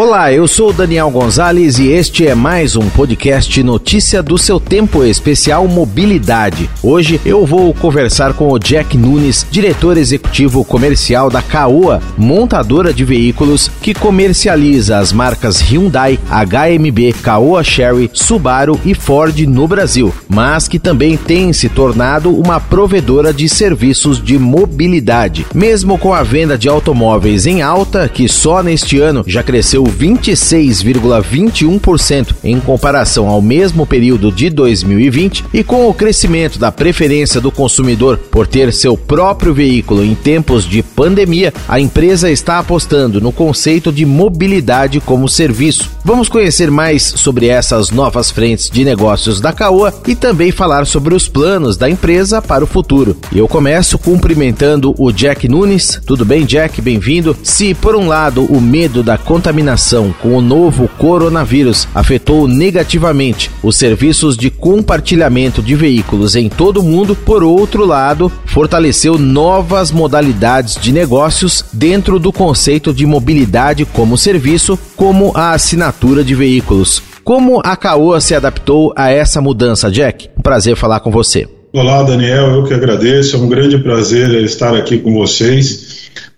[0.00, 5.02] Olá, eu sou Daniel Gonzalez e este é mais um podcast Notícia do seu Tempo
[5.02, 6.70] Especial Mobilidade.
[6.84, 13.04] Hoje eu vou conversar com o Jack Nunes, diretor executivo comercial da Caoa, montadora de
[13.04, 20.68] veículos que comercializa as marcas Hyundai, HMB, Caoa Sherry, Subaru e Ford no Brasil, mas
[20.68, 25.44] que também tem se tornado uma provedora de serviços de mobilidade.
[25.52, 32.34] Mesmo com a venda de automóveis em alta, que só neste ano já cresceu 26,21%
[32.44, 38.18] em comparação ao mesmo período de 2020 e com o crescimento da preferência do consumidor
[38.30, 43.90] por ter seu próprio veículo em tempos de pandemia, a empresa está apostando no conceito
[43.90, 45.90] de mobilidade como serviço.
[46.04, 51.14] Vamos conhecer mais sobre essas novas frentes de negócios da Caoa e também falar sobre
[51.14, 53.16] os planos da empresa para o futuro.
[53.34, 56.00] Eu começo cumprimentando o Jack Nunes.
[56.06, 56.80] Tudo bem, Jack?
[56.80, 57.36] Bem-vindo.
[57.42, 63.48] Se por um lado o medo da contaminação contaminação com o novo coronavírus afetou negativamente
[63.62, 69.92] os serviços de compartilhamento de veículos em todo o mundo, por outro lado, fortaleceu novas
[69.92, 77.00] modalidades de negócios dentro do conceito de mobilidade como serviço, como a assinatura de veículos.
[77.22, 80.28] Como a Caoa se adaptou a essa mudança, Jack?
[80.42, 81.46] Prazer falar com você.
[81.72, 85.87] Olá, Daniel, eu que agradeço, é um grande prazer estar aqui com vocês.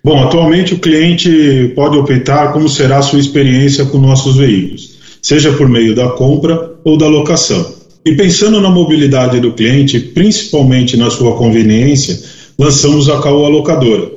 [0.02, 5.52] Bom, atualmente o cliente pode optar como será a sua experiência com nossos veículos, seja
[5.52, 7.74] por meio da compra ou da locação.
[8.02, 12.18] E pensando na mobilidade do cliente, principalmente na sua conveniência,
[12.58, 14.10] lançamos a Caoa Locadora,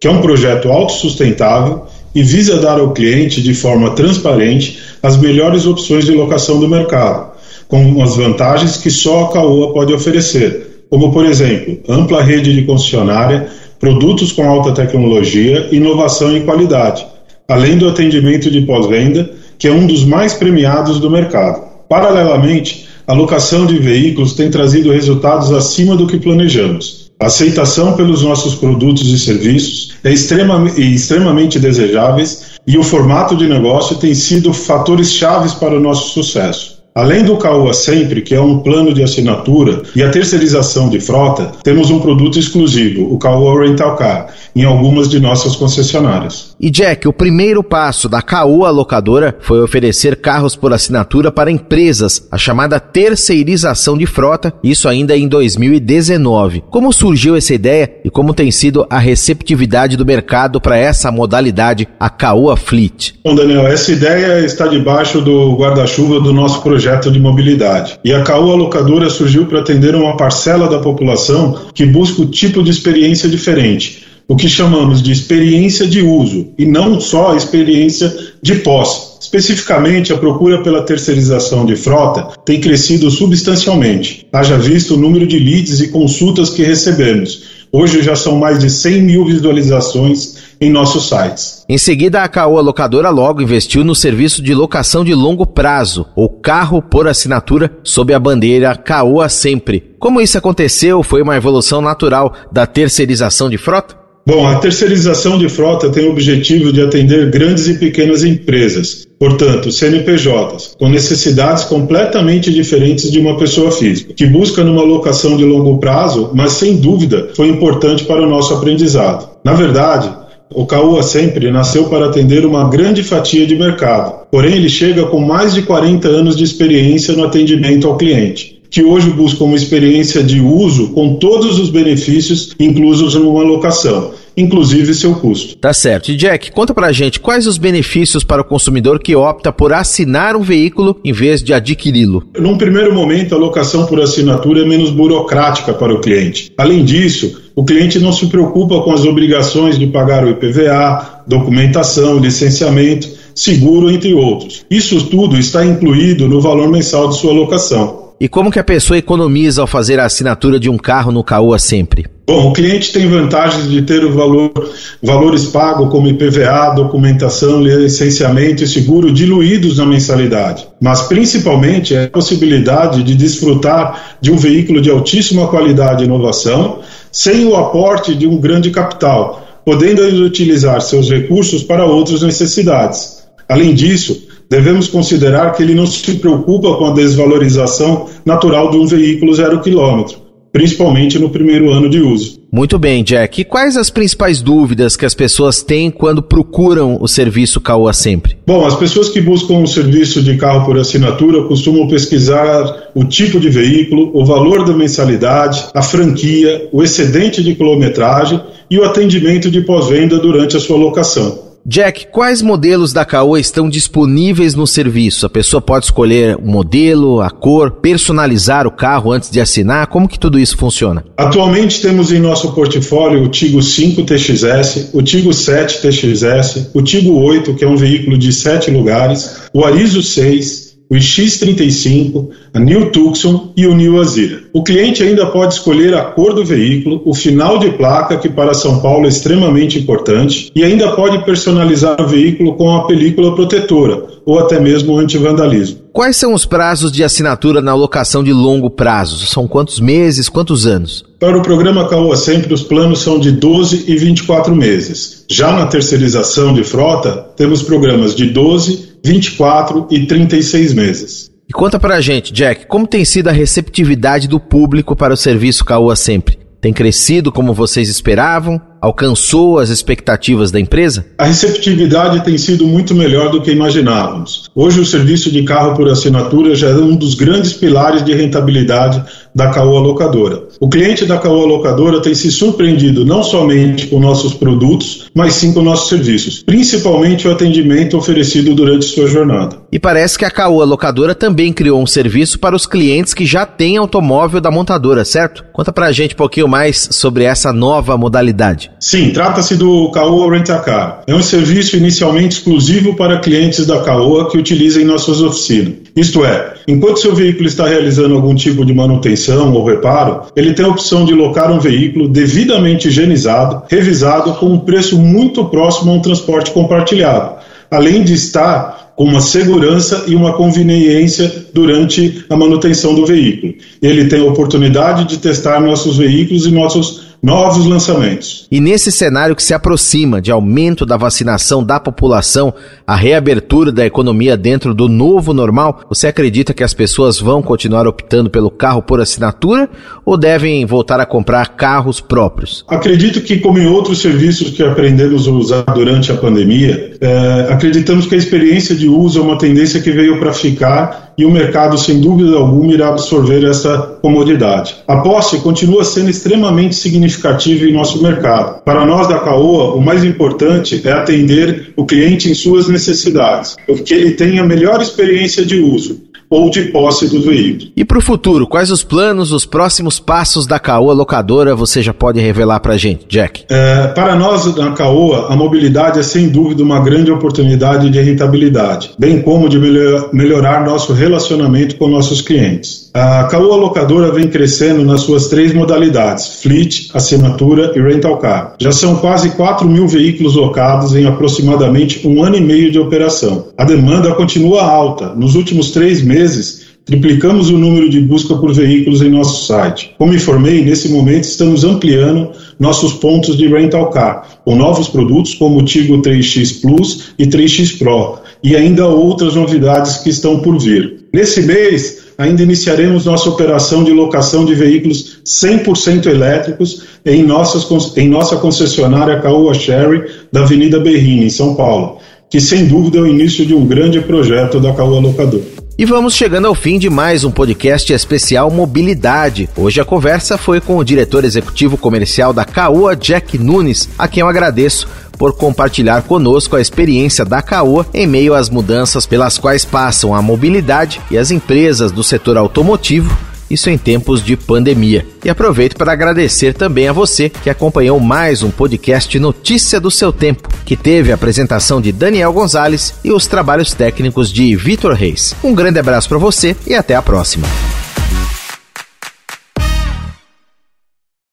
[0.00, 5.66] que é um projeto autossustentável e visa dar ao cliente, de forma transparente, as melhores
[5.66, 7.30] opções de locação do mercado,
[7.68, 12.62] com as vantagens que só a Caoa pode oferecer, como, por exemplo, ampla rede de
[12.62, 17.06] concessionária, produtos com alta tecnologia, inovação e qualidade,
[17.48, 21.62] além do atendimento de pós-venda, que é um dos mais premiados do mercado.
[21.88, 27.08] Paralelamente, a locação de veículos tem trazido resultados acima do que planejamos.
[27.20, 33.48] A aceitação pelos nossos produtos e serviços é extremamente, extremamente desejáveis e o formato de
[33.48, 36.77] negócio tem sido fatores chaves para o nosso sucesso.
[36.94, 41.52] Além do Caoa Sempre, que é um plano de assinatura, e a terceirização de frota,
[41.62, 46.47] temos um produto exclusivo, o Caoa Rental Car, em algumas de nossas concessionárias.
[46.60, 52.26] E Jack, o primeiro passo da Caoa Locadora foi oferecer carros por assinatura para empresas,
[52.32, 56.64] a chamada terceirização de frota, isso ainda em 2019.
[56.68, 61.86] Como surgiu essa ideia e como tem sido a receptividade do mercado para essa modalidade,
[62.00, 63.14] a Caoa Fleet?
[63.24, 68.00] Bom, Daniel, essa ideia está debaixo do guarda-chuva do nosso projeto de mobilidade.
[68.04, 72.64] E a Caoa Locadora surgiu para atender uma parcela da população que busca o tipo
[72.64, 78.14] de experiência diferente, o que chamamos de experiência de uso, e não só a experiência
[78.42, 79.18] de posse.
[79.20, 84.26] Especificamente, a procura pela terceirização de frota tem crescido substancialmente.
[84.32, 88.70] Haja visto o número de leads e consultas que recebemos Hoje já são mais de
[88.70, 91.64] 100 mil visualizações em nossos sites.
[91.68, 96.30] Em seguida, a Caoa Locadora logo investiu no serviço de locação de longo prazo, ou
[96.30, 99.94] carro por assinatura, sob a bandeira Caoa Sempre.
[99.98, 101.02] Como isso aconteceu?
[101.02, 103.97] Foi uma evolução natural da terceirização de frota?
[104.28, 109.72] Bom, a terceirização de frota tem o objetivo de atender grandes e pequenas empresas, portanto,
[109.72, 115.78] CNPJs, com necessidades completamente diferentes de uma pessoa física, que busca numa locação de longo
[115.78, 119.30] prazo, mas sem dúvida foi importante para o nosso aprendizado.
[119.42, 120.14] Na verdade,
[120.54, 125.20] o Caoa sempre nasceu para atender uma grande fatia de mercado, porém ele chega com
[125.20, 130.22] mais de 40 anos de experiência no atendimento ao cliente que hoje busca uma experiência
[130.22, 135.56] de uso com todos os benefícios inclusos numa locação, inclusive seu custo.
[135.56, 136.10] Tá certo.
[136.10, 140.36] E Jack, conta pra gente quais os benefícios para o consumidor que opta por assinar
[140.36, 142.24] um veículo em vez de adquiri-lo.
[142.38, 146.52] Num primeiro momento, a locação por assinatura é menos burocrática para o cliente.
[146.56, 152.18] Além disso, o cliente não se preocupa com as obrigações de pagar o IPVA, documentação,
[152.18, 154.64] licenciamento, seguro, entre outros.
[154.70, 158.07] Isso tudo está incluído no valor mensal de sua locação.
[158.20, 161.56] E como que a pessoa economiza ao fazer a assinatura de um carro no Caoa
[161.56, 162.06] sempre?
[162.26, 164.52] Bom, o cliente tem vantagens de ter o valor,
[165.00, 172.10] valores pagos como IPVA, documentação, licenciamento e seguro diluídos na mensalidade, mas principalmente é a
[172.10, 176.80] possibilidade de desfrutar de um veículo de altíssima qualidade e inovação,
[177.12, 183.22] sem o aporte de um grande capital, podendo utilizar seus recursos para outras necessidades.
[183.48, 188.86] Além disso, devemos considerar que ele não se preocupa com a desvalorização natural de um
[188.86, 190.16] veículo zero quilômetro,
[190.52, 192.38] principalmente no primeiro ano de uso.
[192.50, 193.42] Muito bem, Jack.
[193.42, 198.38] E quais as principais dúvidas que as pessoas têm quando procuram o serviço Caoa Sempre?
[198.46, 203.38] Bom, as pessoas que buscam o serviço de carro por assinatura costumam pesquisar o tipo
[203.38, 208.40] de veículo, o valor da mensalidade, a franquia, o excedente de quilometragem
[208.70, 211.47] e o atendimento de pós-venda durante a sua locação.
[211.70, 215.26] Jack, quais modelos da Caoa estão disponíveis no serviço?
[215.26, 219.86] A pessoa pode escolher o modelo, a cor, personalizar o carro antes de assinar?
[219.88, 221.04] Como que tudo isso funciona?
[221.14, 227.20] Atualmente temos em nosso portfólio o Tigo 5 TXS, o Tigo 7 TXS, o Tigo
[227.20, 232.90] 8, que é um veículo de sete lugares, o Arizo 6, o X35, a New
[232.90, 234.40] Tucson e o New Azira.
[234.52, 238.54] O cliente ainda pode escolher a cor do veículo, o final de placa, que para
[238.54, 244.18] São Paulo é extremamente importante, e ainda pode personalizar o veículo com a película protetora
[244.24, 245.78] ou até mesmo o antivandalismo.
[245.90, 249.26] Quais são os prazos de assinatura na locação de longo prazo?
[249.26, 251.04] São quantos meses, quantos anos?
[251.18, 255.24] Para o programa Caoa Sempre, os planos são de 12 e 24 meses.
[255.28, 261.30] Já na terceirização de frota, temos programas de 12, 24 e 36 meses.
[261.48, 265.64] E conta pra gente, Jack, como tem sido a receptividade do público para o serviço
[265.64, 266.38] Caoa Sempre?
[266.60, 268.60] Tem crescido como vocês esperavam?
[268.80, 271.06] Alcançou as expectativas da empresa?
[271.18, 274.48] A receptividade tem sido muito melhor do que imaginávamos.
[274.54, 279.02] Hoje, o serviço de carro por assinatura já é um dos grandes pilares de rentabilidade
[279.34, 280.48] da Caoa Locadora.
[280.60, 285.52] O cliente da Caoa Locadora tem se surpreendido não somente com nossos produtos, mas sim
[285.52, 289.56] com nossos serviços, principalmente o atendimento oferecido durante sua jornada.
[289.70, 293.46] E parece que a Caoa Locadora também criou um serviço para os clientes que já
[293.46, 295.44] têm automóvel da montadora, certo?
[295.52, 298.67] Conta pra gente um pouquinho mais sobre essa nova modalidade.
[298.80, 301.02] Sim, trata-se do Caoa Rent-A-Car.
[301.06, 305.74] É um serviço inicialmente exclusivo para clientes da Caoa que utilizem nossas oficinas.
[305.96, 310.64] Isto é, enquanto seu veículo está realizando algum tipo de manutenção ou reparo, ele tem
[310.64, 315.94] a opção de locar um veículo devidamente higienizado, revisado com um preço muito próximo a
[315.94, 317.36] um transporte compartilhado,
[317.70, 323.54] além de estar com uma segurança e uma conveniência durante a manutenção do veículo.
[323.80, 328.46] Ele tem a oportunidade de testar nossos veículos e nossos novos lançamentos.
[328.50, 332.54] E nesse cenário que se aproxima de aumento da vacinação da população,
[332.86, 337.86] a reabertura da economia dentro do novo normal, você acredita que as pessoas vão continuar
[337.86, 339.68] optando pelo carro por assinatura
[340.04, 342.64] ou devem voltar a comprar carros próprios?
[342.68, 348.06] Acredito que, como em outros serviços que aprendemos a usar durante a pandemia, é, acreditamos
[348.06, 351.76] que a experiência de uso é uma tendência que veio para ficar e o mercado,
[351.76, 354.76] sem dúvida alguma, irá absorver essa comodidade.
[354.86, 358.62] A posse continua sendo extremamente significativa em nosso mercado.
[358.62, 363.92] Para nós da Caoa, o mais importante é atender o cliente em suas necessidades, porque
[363.92, 367.70] ele tenha a melhor experiência de uso ou de posse do veículo.
[367.76, 371.94] E para o futuro, quais os planos, os próximos passos da Caoa Locadora você já
[371.94, 373.44] pode revelar para a gente, Jack?
[373.48, 378.90] É, para nós da Caoa, a mobilidade é sem dúvida uma grande oportunidade de rentabilidade,
[378.98, 382.87] bem como de melhor, melhorar nosso relacionamento com nossos clientes.
[382.94, 388.54] A Caoa Locadora vem crescendo nas suas três modalidades, fleet, assinatura e rental car.
[388.58, 393.48] Já são quase 4 mil veículos locados em aproximadamente um ano e meio de operação.
[393.58, 395.14] A demanda continua alta.
[395.14, 399.94] Nos últimos três meses, triplicamos o número de busca por veículos em nosso site.
[399.98, 405.58] Como informei, nesse momento estamos ampliando nossos pontos de rental car, com novos produtos como
[405.58, 411.04] o Tigo 3X Plus e 3X Pro, e ainda outras novidades que estão por vir.
[411.12, 418.08] Nesse mês, ainda iniciaremos nossa operação de locação de veículos 100% elétricos em, nossas, em
[418.08, 421.98] nossa concessionária Caoa Sherry da Avenida Berrini, em São Paulo,
[422.28, 425.44] que sem dúvida é o início de um grande projeto da Caoa Locadora.
[425.78, 429.48] E vamos chegando ao fim de mais um podcast especial Mobilidade.
[429.56, 434.22] Hoje a conversa foi com o diretor executivo comercial da Caoa, Jack Nunes, a quem
[434.22, 439.64] eu agradeço por compartilhar conosco a experiência da Caoa em meio às mudanças pelas quais
[439.64, 443.14] passam a mobilidade e as empresas do setor automotivo
[443.50, 445.06] isso em tempos de pandemia.
[445.24, 450.12] E aproveito para agradecer também a você que acompanhou mais um podcast Notícia do seu
[450.12, 455.34] Tempo, que teve a apresentação de Daniel Gonzalez e os trabalhos técnicos de Vitor Reis.
[455.42, 457.48] Um grande abraço para você e até a próxima.